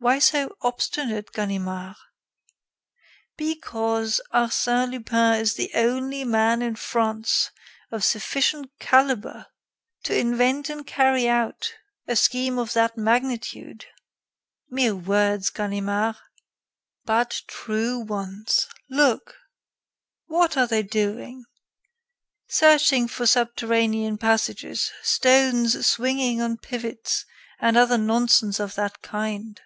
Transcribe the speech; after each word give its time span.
"Why 0.00 0.20
so 0.20 0.54
obstinate, 0.62 1.32
Ganimard?" 1.32 1.96
"Because 3.36 4.20
Arsène 4.32 4.92
Lupin 4.92 5.34
is 5.40 5.54
the 5.54 5.72
only 5.74 6.22
man 6.22 6.62
in 6.62 6.76
France 6.76 7.50
of 7.90 8.04
sufficient 8.04 8.70
calibre 8.78 9.48
to 10.04 10.16
invent 10.16 10.70
and 10.70 10.86
carry 10.86 11.28
out 11.28 11.74
a 12.06 12.14
scheme 12.14 12.60
of 12.60 12.74
that 12.74 12.96
magnitude." 12.96 13.86
"Mere 14.70 14.94
words, 14.94 15.50
Ganimard." 15.50 16.14
"But 17.04 17.42
true 17.48 17.98
ones. 17.98 18.68
Look! 18.88 19.34
What 20.26 20.56
are 20.56 20.68
they 20.68 20.84
doing? 20.84 21.44
Searching 22.46 23.08
for 23.08 23.26
subterranean 23.26 24.16
passages, 24.16 24.92
stones 25.02 25.84
swinging 25.88 26.40
on 26.40 26.56
pivots, 26.56 27.26
and 27.58 27.76
other 27.76 27.98
nonsense 27.98 28.60
of 28.60 28.76
that 28.76 29.02
kind. 29.02 29.60